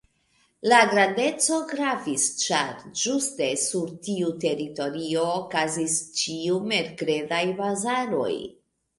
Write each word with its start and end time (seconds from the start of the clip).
La 0.69 0.77
grandeco 0.91 1.57
gravis, 1.71 2.23
ĉar 2.43 2.71
ĝuste 3.01 3.49
sur 3.63 3.91
tiu 4.07 4.31
teritorio 4.45 5.25
okazis 5.43 5.97
ĉiu-merkredaj 6.21 7.43
bazaroj. 7.61 8.33